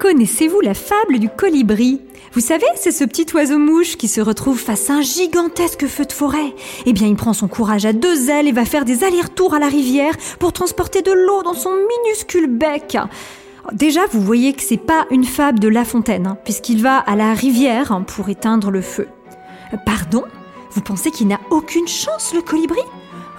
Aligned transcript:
Connaissez-vous 0.00 0.62
la 0.62 0.72
fable 0.72 1.18
du 1.18 1.28
colibri? 1.28 2.00
Vous 2.32 2.40
savez, 2.40 2.64
c'est 2.74 2.90
ce 2.90 3.04
petit 3.04 3.26
oiseau-mouche 3.34 3.98
qui 3.98 4.08
se 4.08 4.22
retrouve 4.22 4.58
face 4.58 4.88
à 4.88 4.94
un 4.94 5.02
gigantesque 5.02 5.86
feu 5.86 6.06
de 6.06 6.12
forêt. 6.12 6.54
Eh 6.86 6.94
bien, 6.94 7.06
il 7.06 7.16
prend 7.16 7.34
son 7.34 7.48
courage 7.48 7.84
à 7.84 7.92
deux 7.92 8.30
ailes 8.30 8.48
et 8.48 8.52
va 8.52 8.64
faire 8.64 8.86
des 8.86 9.04
allers-retours 9.04 9.52
à 9.52 9.58
la 9.58 9.68
rivière 9.68 10.14
pour 10.38 10.54
transporter 10.54 11.02
de 11.02 11.12
l'eau 11.12 11.42
dans 11.42 11.52
son 11.52 11.74
minuscule 11.74 12.46
bec. 12.46 12.96
Déjà, 13.72 14.00
vous 14.10 14.22
voyez 14.22 14.54
que 14.54 14.62
c'est 14.62 14.78
pas 14.78 15.04
une 15.10 15.24
fable 15.24 15.58
de 15.60 15.68
La 15.68 15.84
Fontaine, 15.84 16.28
hein, 16.28 16.38
puisqu'il 16.44 16.80
va 16.82 16.96
à 16.96 17.14
la 17.14 17.34
rivière 17.34 17.92
hein, 17.92 18.00
pour 18.00 18.30
éteindre 18.30 18.70
le 18.70 18.80
feu. 18.80 19.06
Euh, 19.74 19.76
Pardon? 19.84 20.24
Vous 20.70 20.80
pensez 20.80 21.10
qu'il 21.10 21.28
n'a 21.28 21.40
aucune 21.50 21.88
chance, 21.88 22.32
le 22.34 22.40
colibri? 22.40 22.80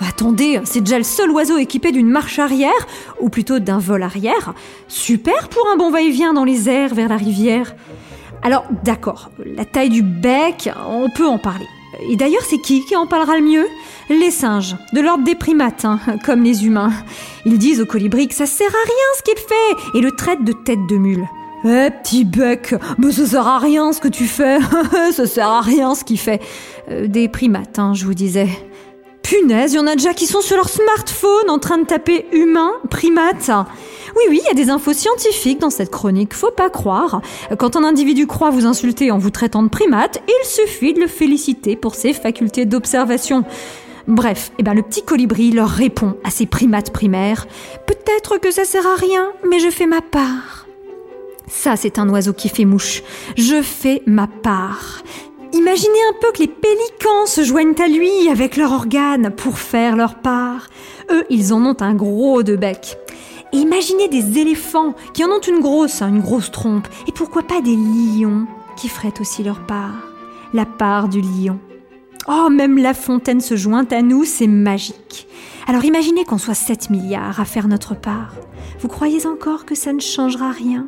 Attendez, 0.07 0.59
c'est 0.63 0.81
déjà 0.81 0.97
le 0.97 1.03
seul 1.03 1.29
oiseau 1.31 1.57
équipé 1.57 1.91
d'une 1.91 2.09
marche 2.09 2.39
arrière, 2.39 2.87
ou 3.19 3.29
plutôt 3.29 3.59
d'un 3.59 3.77
vol 3.77 4.01
arrière. 4.03 4.53
Super 4.87 5.47
pour 5.49 5.67
un 5.71 5.77
bon 5.77 5.91
va-et-vient 5.91 6.33
dans 6.33 6.43
les 6.43 6.69
airs 6.69 6.93
vers 6.95 7.09
la 7.09 7.17
rivière. 7.17 7.75
Alors, 8.41 8.65
d'accord, 8.83 9.29
la 9.45 9.65
taille 9.65 9.89
du 9.89 10.01
bec, 10.01 10.69
on 10.89 11.09
peut 11.09 11.27
en 11.27 11.37
parler. 11.37 11.67
Et 12.09 12.15
d'ailleurs, 12.15 12.43
c'est 12.43 12.57
qui 12.57 12.83
qui 12.85 12.95
en 12.95 13.05
parlera 13.05 13.37
le 13.37 13.43
mieux? 13.43 13.67
Les 14.09 14.31
singes, 14.31 14.75
de 14.93 15.01
l'ordre 15.01 15.23
des 15.23 15.35
primates, 15.35 15.85
hein, 15.85 15.99
comme 16.25 16.43
les 16.43 16.65
humains. 16.65 16.91
Ils 17.45 17.59
disent 17.59 17.81
au 17.81 17.85
colibri 17.85 18.27
que 18.27 18.33
ça 18.33 18.47
sert 18.47 18.67
à 18.67 18.85
rien 18.85 19.17
ce 19.17 19.23
qu'il 19.23 19.37
fait, 19.37 19.97
et 19.97 20.01
le 20.01 20.11
traitent 20.11 20.43
de 20.43 20.53
tête 20.53 20.87
de 20.89 20.97
mule. 20.97 21.27
Eh, 21.63 21.89
petit 21.91 22.25
bec, 22.25 22.73
mais 22.97 23.11
ça 23.11 23.27
sert 23.27 23.47
à 23.47 23.59
rien 23.59 23.93
ce 23.93 24.01
que 24.01 24.07
tu 24.07 24.25
fais. 24.25 24.57
ça 25.11 25.27
sert 25.27 25.47
à 25.47 25.61
rien 25.61 25.93
ce 25.93 26.03
qu'il 26.03 26.17
fait. 26.17 26.41
Euh, 26.89 27.07
des 27.07 27.27
primates, 27.27 27.77
hein, 27.77 27.93
je 27.93 28.05
vous 28.05 28.15
disais. 28.15 28.49
Punaise, 29.31 29.71
il 29.71 29.77
y 29.77 29.79
en 29.79 29.87
a 29.87 29.95
déjà 29.95 30.13
qui 30.13 30.27
sont 30.27 30.41
sur 30.41 30.57
leur 30.57 30.67
smartphone 30.67 31.49
en 31.49 31.57
train 31.57 31.77
de 31.77 31.85
taper 31.85 32.25
humain, 32.33 32.73
primate. 32.89 33.49
Oui, 34.17 34.23
oui, 34.29 34.41
il 34.43 34.45
y 34.45 34.51
a 34.51 34.53
des 34.53 34.69
infos 34.69 34.91
scientifiques 34.91 35.59
dans 35.59 35.69
cette 35.69 35.89
chronique, 35.89 36.33
faut 36.33 36.51
pas 36.51 36.69
croire. 36.69 37.21
Quand 37.57 37.77
un 37.77 37.85
individu 37.85 38.27
croit 38.27 38.49
vous 38.49 38.65
insulter 38.65 39.09
en 39.09 39.17
vous 39.17 39.29
traitant 39.29 39.63
de 39.63 39.69
primate, 39.69 40.21
il 40.27 40.45
suffit 40.45 40.93
de 40.93 40.99
le 40.99 41.07
féliciter 41.07 41.77
pour 41.77 41.95
ses 41.95 42.11
facultés 42.11 42.65
d'observation. 42.65 43.45
Bref, 44.05 44.51
eh 44.59 44.63
ben 44.63 44.73
le 44.73 44.81
petit 44.81 45.03
colibri 45.03 45.51
leur 45.51 45.69
répond 45.69 46.17
à 46.25 46.29
ces 46.29 46.45
primates 46.45 46.91
primaires 46.91 47.47
Peut-être 47.87 48.37
que 48.37 48.51
ça 48.51 48.65
sert 48.65 48.85
à 48.85 48.95
rien, 48.95 49.29
mais 49.49 49.59
je 49.59 49.69
fais 49.69 49.87
ma 49.87 50.01
part. 50.01 50.67
Ça, 51.47 51.77
c'est 51.77 51.99
un 51.99 52.09
oiseau 52.09 52.33
qui 52.33 52.49
fait 52.49 52.65
mouche. 52.65 53.01
Je 53.37 53.61
fais 53.61 54.01
ma 54.05 54.27
part. 54.27 55.03
Imaginez 55.53 55.99
un 56.09 56.13
peu 56.21 56.31
que 56.31 56.39
les 56.39 56.47
pélicans 56.47 57.25
se 57.25 57.43
joignent 57.43 57.79
à 57.81 57.87
lui 57.87 58.29
avec 58.29 58.55
leurs 58.55 58.71
organes 58.71 59.31
pour 59.31 59.59
faire 59.59 59.97
leur 59.97 60.15
part. 60.15 60.67
Eux, 61.11 61.25
ils 61.29 61.53
en 61.53 61.65
ont 61.65 61.75
un 61.81 61.93
gros 61.93 62.41
de 62.41 62.55
bec. 62.55 62.97
Et 63.51 63.57
imaginez 63.57 64.07
des 64.07 64.39
éléphants 64.39 64.93
qui 65.13 65.25
en 65.25 65.29
ont 65.29 65.41
une 65.41 65.59
grosse, 65.59 66.01
hein, 66.01 66.07
une 66.07 66.21
grosse 66.21 66.51
trompe. 66.51 66.87
Et 67.07 67.11
pourquoi 67.11 67.43
pas 67.43 67.59
des 67.59 67.75
lions 67.75 68.45
qui 68.77 68.87
feraient 68.87 69.19
aussi 69.19 69.43
leur 69.43 69.65
part? 69.65 70.07
La 70.53 70.65
part 70.65 71.09
du 71.09 71.19
lion. 71.19 71.59
Oh, 72.29 72.49
même 72.49 72.77
la 72.77 72.93
fontaine 72.93 73.41
se 73.41 73.55
joint 73.57 73.87
à 73.91 74.01
nous, 74.01 74.23
c'est 74.23 74.47
magique. 74.47 75.27
Alors 75.67 75.83
imaginez 75.83 76.23
qu'on 76.23 76.37
soit 76.37 76.53
7 76.53 76.89
milliards 76.89 77.39
à 77.39 77.45
faire 77.45 77.67
notre 77.67 77.95
part. 77.95 78.35
Vous 78.79 78.87
croyez 78.87 79.25
encore 79.25 79.65
que 79.65 79.75
ça 79.75 79.91
ne 79.91 79.99
changera 79.99 80.51
rien? 80.51 80.87